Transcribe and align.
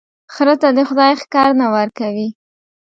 خره 0.33 0.55
ته 0.61 0.69
دي 0.75 0.83
خداى 0.89 1.13
ښکر 1.21 1.49
نه 1.61 1.67
ور 1.73 1.89
کوي، 1.99 2.27